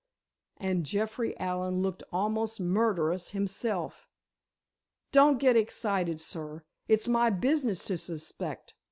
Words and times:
and 0.57 0.83
Jeffrey 0.83 1.37
Allen 1.39 1.83
looked 1.83 2.01
almost 2.11 2.59
murderous 2.59 3.33
himself. 3.37 4.09
"Don't 5.11 5.37
get 5.37 5.55
excited, 5.55 6.19
sir. 6.19 6.63
It's 6.87 7.07
my 7.07 7.29
business 7.29 7.83
to 7.83 7.99
suspect. 7.99 8.73